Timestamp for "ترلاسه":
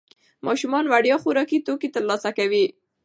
1.95-2.29